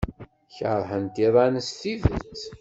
[0.55, 2.41] Keṛhent iḍan s tidet.